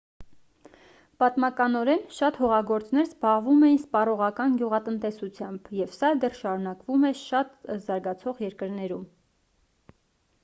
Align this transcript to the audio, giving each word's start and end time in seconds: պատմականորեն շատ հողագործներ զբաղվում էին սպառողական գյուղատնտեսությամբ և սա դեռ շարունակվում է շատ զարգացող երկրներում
պատմականորեն 1.23 1.99
շատ 2.19 2.37
հողագործներ 2.43 3.03
զբաղվում 3.09 3.65
էին 3.67 3.77
սպառողական 3.81 4.55
գյուղատնտեսությամբ 4.61 5.69
և 5.81 5.93
սա 5.97 6.09
դեռ 6.23 6.37
շարունակվում 6.39 7.05
է 7.11 7.11
շատ 7.25 7.53
զարգացող 7.85 8.41
երկրներում 8.49 9.05